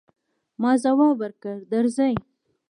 [0.61, 2.13] ما ځواب ورکړ، درځئ.